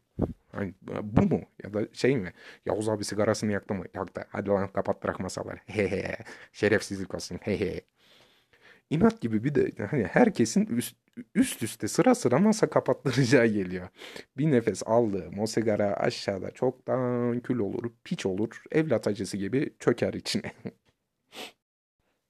Hani 0.53 0.75
bu 1.03 1.23
mu? 1.23 1.43
Ya 1.65 1.75
da 1.75 1.87
şey 1.93 2.17
mi? 2.17 2.33
Yavuz 2.67 2.89
abi 2.89 3.05
sigarasını 3.05 3.53
yaktı 3.53 3.75
mı? 3.75 3.85
Yaktı. 3.95 4.25
Hadi 4.31 4.51
lan 4.51 4.69
kapat 4.69 5.21
masaları. 5.21 5.59
Hehe. 5.67 6.17
Şerefsizlik 6.53 7.15
olsun. 7.15 7.39
Hehe. 7.43 7.81
İnat 8.91 9.21
gibi 9.21 9.45
bir 9.45 9.55
de 9.55 9.87
hani 9.87 10.05
herkesin 10.05 10.67
üst, 10.67 10.97
üst 11.35 11.63
üste 11.63 11.89
sıra 11.89 12.15
sıra 12.15 12.39
masa 12.39 12.71
kapattıracağı 12.71 13.47
geliyor. 13.47 13.89
Bir 14.37 14.51
nefes 14.51 14.83
aldığım 14.87 15.39
o 15.39 15.47
sigara 15.47 15.95
aşağıda 15.95 16.51
çoktan 16.51 17.41
kül 17.41 17.59
olur, 17.59 17.91
piç 18.05 18.27
olur, 18.27 18.63
evlat 18.73 19.07
acısı 19.07 19.37
gibi 19.37 19.75
çöker 19.79 20.15
içine. 20.15 20.53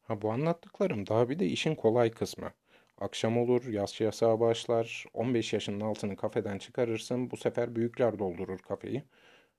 Ha 0.09 0.23
bu 0.23 0.33
anlattıklarım 0.33 1.07
daha 1.07 1.29
bir 1.29 1.39
de 1.39 1.47
işin 1.47 1.75
kolay 1.75 2.11
kısmı. 2.11 2.53
Akşam 2.99 3.39
olur, 3.39 3.67
yaz 3.67 4.01
yasağı 4.01 4.41
başlar, 4.41 5.05
15 5.15 5.53
yaşının 5.53 5.81
altını 5.81 6.17
kafeden 6.17 6.59
çıkarırsın, 6.59 7.31
bu 7.31 7.37
sefer 7.37 7.77
büyükler 7.77 8.19
doldurur 8.19 8.59
kafeyi. 8.59 9.05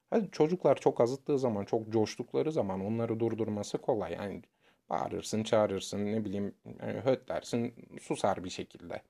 Hadi 0.09 0.31
çocuklar 0.31 0.75
çok 0.75 1.01
azıttığı 1.01 1.39
zaman, 1.39 1.65
çok 1.65 1.89
coştukları 1.89 2.51
zaman 2.51 2.85
onları 2.85 3.19
durdurması 3.19 3.77
kolay. 3.77 4.13
Yani 4.13 4.41
bağırırsın, 4.89 5.43
çağırırsın, 5.43 6.05
ne 6.05 6.25
bileyim 6.25 6.55
yani 6.65 6.99
hötlersin, 6.99 7.73
susar 8.01 8.43
bir 8.43 8.49
şekilde. 8.49 9.01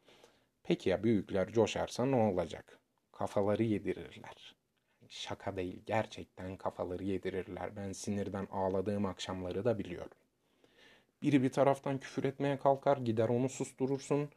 Peki 0.63 0.89
ya 0.89 1.03
büyükler 1.03 1.49
coşarsa 1.51 2.05
ne 2.05 2.15
olacak? 2.15 2.79
Kafaları 3.11 3.63
yedirirler. 3.63 4.55
Şaka 5.09 5.57
değil, 5.57 5.83
gerçekten 5.85 6.57
kafaları 6.57 7.03
yedirirler. 7.03 7.75
Ben 7.75 7.91
sinirden 7.91 8.47
ağladığım 8.51 9.05
akşamları 9.05 9.65
da 9.65 9.79
biliyorum. 9.79 10.17
Biri 11.21 11.43
bir 11.43 11.49
taraftan 11.49 11.99
küfür 11.99 12.23
etmeye 12.23 12.57
kalkar, 12.57 12.97
gider 12.97 13.29
onu 13.29 13.49
susturursun. 13.49 14.29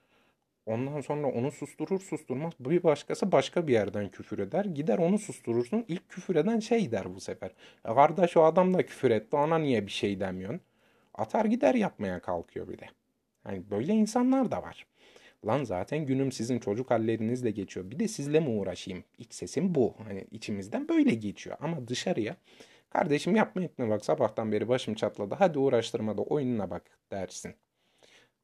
Ondan 0.66 1.00
sonra 1.00 1.26
onu 1.26 1.52
susturur 1.52 2.00
susturmaz 2.00 2.52
bir 2.60 2.82
başkası 2.82 3.32
başka 3.32 3.66
bir 3.66 3.72
yerden 3.72 4.08
küfür 4.08 4.38
eder. 4.38 4.64
Gider 4.64 4.98
onu 4.98 5.18
susturursun. 5.18 5.84
İlk 5.88 6.08
küfür 6.08 6.36
eden 6.36 6.58
şey 6.60 6.92
der 6.92 7.14
bu 7.14 7.20
sefer. 7.20 7.50
E 7.88 7.94
kardeş 7.94 8.36
o 8.36 8.42
adam 8.44 8.74
da 8.74 8.86
küfür 8.86 9.10
etti 9.10 9.36
ona 9.36 9.58
niye 9.58 9.86
bir 9.86 9.92
şey 9.92 10.20
demiyorsun? 10.20 10.60
Atar 11.14 11.44
gider 11.44 11.74
yapmaya 11.74 12.20
kalkıyor 12.20 12.68
bir 12.68 12.78
de. 12.78 12.86
Yani 13.46 13.70
böyle 13.70 13.92
insanlar 13.92 14.50
da 14.50 14.62
var. 14.62 14.86
Lan 15.46 15.64
zaten 15.64 16.06
günüm 16.06 16.32
sizin 16.32 16.58
çocuk 16.58 16.90
hallerinizle 16.90 17.50
geçiyor. 17.50 17.90
Bir 17.90 17.98
de 17.98 18.08
sizle 18.08 18.40
mi 18.40 18.48
uğraşayım? 18.48 19.04
İlk 19.18 19.34
sesim 19.34 19.74
bu. 19.74 19.94
Hani 20.08 20.26
içimizden 20.30 20.88
böyle 20.88 21.14
geçiyor. 21.14 21.56
Ama 21.60 21.88
dışarıya 21.88 22.36
Kardeşim 22.92 23.36
yapma 23.36 23.62
etme 23.62 23.88
bak 23.88 24.04
sabahtan 24.04 24.52
beri 24.52 24.68
başım 24.68 24.94
çatladı. 24.94 25.34
Hadi 25.38 25.58
uğraştırma 25.58 26.16
da 26.18 26.22
oyununa 26.22 26.70
bak 26.70 26.82
dersin. 27.12 27.54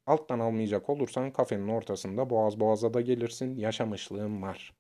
Alttan 0.07 0.39
almayacak 0.39 0.91
olursan 0.91 1.31
kafenin 1.31 1.69
ortasında 1.69 2.31
boğaz 2.31 2.61
boğaza 2.61 2.95
da 2.95 3.01
gelirsin. 3.01 3.57
Yaşamışlığım 3.57 4.43
var. 4.43 4.75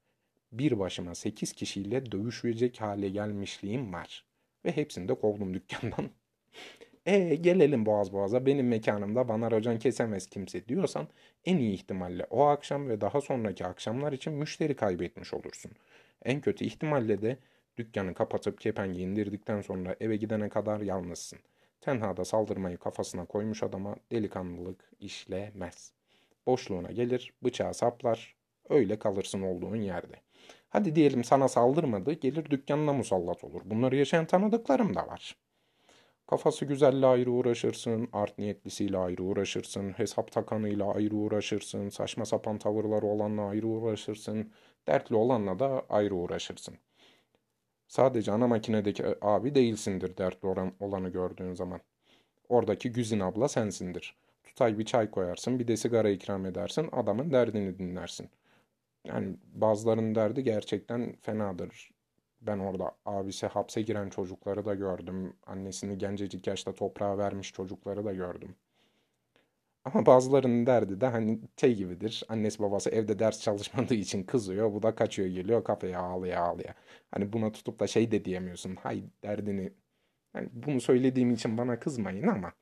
Bir 0.53 0.79
başıma 0.79 1.15
sekiz 1.15 1.53
kişiyle 1.53 2.13
dövüşecek 2.13 2.81
hale 2.81 3.09
gelmişliğim 3.09 3.93
var. 3.93 4.25
Ve 4.65 4.77
hepsini 4.77 5.09
de 5.09 5.15
kovdum 5.15 5.55
dükkandan. 5.55 6.11
e 7.07 7.35
gelelim 7.35 7.87
boğaz 7.87 8.13
boğaza 8.13 8.47
benim 8.47 8.69
mekanımda 8.69 9.29
bana 9.29 9.51
racon 9.51 9.77
kesemez 9.77 10.27
kimse 10.27 10.69
diyorsan 10.69 11.09
en 11.45 11.59
iyi 11.59 11.75
ihtimalle 11.75 12.27
o 12.31 12.45
akşam 12.45 12.89
ve 12.89 13.01
daha 13.01 13.21
sonraki 13.21 13.67
akşamlar 13.67 14.13
için 14.13 14.33
müşteri 14.33 14.77
kaybetmiş 14.77 15.35
olursun. 15.35 15.73
En 16.25 16.41
kötü 16.41 16.65
ihtimalle 16.65 17.23
de 17.23 17.39
Dükkanı 17.79 18.15
kapatıp 18.15 18.61
kepengi 18.61 19.03
indirdikten 19.03 19.61
sonra 19.61 19.97
eve 20.01 20.17
gidene 20.17 20.49
kadar 20.49 20.81
yalnızsın. 20.81 21.39
Tenhada 21.81 22.25
saldırmayı 22.25 22.79
kafasına 22.79 23.25
koymuş 23.25 23.63
adama 23.63 23.97
delikanlılık 24.13 24.93
işlemez. 25.01 25.93
Boşluğuna 26.47 26.93
gelir, 26.93 27.33
bıçağı 27.45 27.75
saplar, 27.75 28.37
öyle 28.69 28.99
kalırsın 28.99 29.43
olduğun 29.43 29.77
yerde. 29.77 30.17
Hadi 30.69 30.95
diyelim 30.95 31.25
sana 31.25 31.49
saldırmadı, 31.49 32.13
gelir 32.13 32.51
dükkanına 32.51 32.93
musallat 32.93 33.45
olur. 33.45 33.61
Bunları 33.65 33.97
yaşayan 33.97 34.27
tanıdıklarım 34.27 34.95
da 34.95 35.07
var. 35.07 35.37
Kafası 36.27 36.65
güzelle 36.65 37.07
ayrı 37.07 37.31
uğraşırsın, 37.31 38.09
art 38.13 38.39
niyetlisiyle 38.39 38.99
ayrı 38.99 39.23
uğraşırsın, 39.23 39.91
hesap 39.91 40.33
takanıyla 40.33 40.95
ayrı 40.95 41.17
uğraşırsın, 41.17 41.89
saçma 41.89 42.25
sapan 42.25 42.59
tavırları 42.59 43.07
olanla 43.07 43.43
ayrı 43.43 43.67
uğraşırsın, 43.67 44.53
dertli 44.87 45.17
olanla 45.17 45.59
da 45.59 45.87
ayrı 45.89 46.15
uğraşırsın. 46.15 46.79
Sadece 47.88 48.33
ana 48.33 48.47
makinedeki 48.47 49.04
abi 49.23 49.54
değilsindir 49.54 50.16
dertli 50.16 50.47
olan, 50.47 50.73
olanı 50.80 51.09
gördüğün 51.09 51.54
zaman. 51.54 51.80
Oradaki 52.49 52.92
Güzin 52.92 53.21
abla 53.21 53.49
sensindir. 53.49 54.16
Tutay 54.45 54.78
bir 54.78 54.85
çay 54.85 55.11
koyarsın, 55.11 55.59
bir 55.59 55.68
de 55.68 55.76
sigara 55.76 56.11
ikram 56.11 56.47
edersin, 56.47 56.88
adamın 56.92 57.30
derdini 57.30 57.78
dinlersin. 57.78 58.28
Yani 59.04 59.37
bazılarının 59.54 60.14
derdi 60.14 60.45
gerçekten 60.45 61.16
fenadır. 61.23 61.90
Ben 62.40 62.59
orada 62.59 62.92
abisi 63.07 63.47
hapse 63.47 63.83
giren 63.83 64.11
çocukları 64.11 64.64
da 64.64 64.75
gördüm. 64.75 65.33
Annesini 65.47 65.99
gencecik 65.99 66.47
yaşta 66.47 66.73
toprağa 66.73 67.18
vermiş 67.18 67.52
çocukları 67.52 68.04
da 68.04 68.12
gördüm. 68.12 68.54
Ama 69.95 70.07
bazılarının 70.07 70.66
derdi 70.66 71.00
de 71.00 71.07
hani 71.07 71.40
şey 71.61 71.75
gibidir. 71.75 72.25
Annesi 72.28 72.59
babası 72.59 72.90
evde 72.90 73.18
ders 73.18 73.42
çalışmadığı 73.42 73.95
için 73.95 74.23
kızıyor. 74.23 74.73
Bu 74.73 74.83
da 74.83 74.95
kaçıyor 74.95 75.28
geliyor 75.28 75.64
kafeye 75.64 75.97
ağlaya 75.97 76.40
ağlaya. 76.40 76.75
Hani 77.11 77.33
buna 77.33 77.52
tutup 77.52 77.80
da 77.80 77.87
şey 77.87 78.11
de 78.11 78.25
diyemiyorsun. 78.25 78.76
Hay 78.76 79.04
derdini 79.23 79.73
yani 80.35 80.49
bunu 80.52 80.80
söylediğim 80.80 81.30
için 81.30 81.59
bana 81.59 81.80
kızmayın 81.80 82.26
ama 82.26 82.52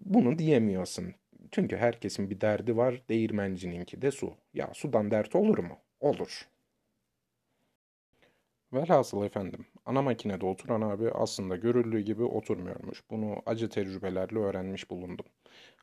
bunu 0.00 0.38
diyemiyorsun. 0.38 1.14
Çünkü 1.52 1.76
herkesin 1.76 2.30
bir 2.30 2.40
derdi 2.40 2.76
var. 2.76 3.02
Değirmencininki 3.08 4.02
de 4.02 4.10
su. 4.10 4.34
Ya 4.54 4.70
sudan 4.74 5.10
dert 5.10 5.34
olur 5.36 5.58
mu? 5.58 5.78
Olur. 6.00 6.48
Velhasıl 8.72 9.24
efendim, 9.24 9.66
ana 9.88 10.02
makinede 10.02 10.46
oturan 10.46 10.80
abi 10.80 11.10
aslında 11.10 11.56
görüldüğü 11.56 12.00
gibi 12.00 12.24
oturmuyormuş. 12.24 13.02
Bunu 13.10 13.36
acı 13.46 13.68
tecrübelerle 13.68 14.38
öğrenmiş 14.38 14.90
bulundum. 14.90 15.26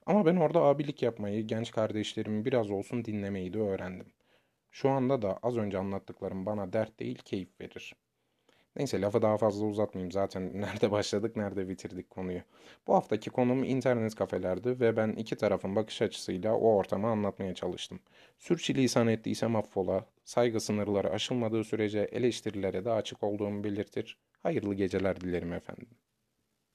Ama 0.06 0.26
ben 0.26 0.36
orada 0.36 0.62
abilik 0.62 1.02
yapmayı, 1.02 1.48
genç 1.48 1.72
kardeşlerimi 1.72 2.46
biraz 2.46 2.72
olsun 2.72 3.06
dinlemeyi 3.06 3.54
de 3.54 3.60
öğrendim. 3.60 4.08
Şu 4.72 4.90
anda 4.90 5.22
da 5.22 5.38
az 5.44 5.58
önce 5.58 5.78
anlattıklarım 5.78 6.46
bana 6.46 6.74
dert 6.74 7.00
değil 7.00 7.20
keyif 7.26 7.62
verir. 7.62 7.96
Neyse 8.76 9.02
lafı 9.02 9.22
daha 9.22 9.38
fazla 9.38 9.66
uzatmayayım. 9.66 10.12
Zaten 10.12 10.52
nerede 10.62 10.92
başladık, 10.92 11.36
nerede 11.36 11.70
bitirdik 11.70 12.10
konuyu. 12.10 12.42
Bu 12.88 12.94
haftaki 12.94 13.30
konum 13.30 13.64
internet 13.64 14.16
kafelerdi 14.16 14.80
ve 14.80 14.98
ben 14.98 15.12
iki 15.12 15.36
tarafın 15.36 15.76
bakış 15.76 16.02
açısıyla 16.02 16.54
o 16.56 16.76
ortamı 16.76 17.08
anlatmaya 17.08 17.54
çalıştım. 17.56 18.00
Sürçülisan 18.38 19.08
ettiysem 19.08 19.56
affola, 19.56 20.06
saygı 20.26 20.60
sınırları 20.60 21.10
aşılmadığı 21.10 21.64
sürece 21.64 22.00
eleştirilere 22.00 22.86
de 22.86 22.92
açık 22.92 23.24
olduğumu 23.24 23.64
belirtir. 23.64 24.18
Hayırlı 24.44 24.76
geceler 24.76 25.22
dilerim 25.22 25.54
efendim. 25.54 25.88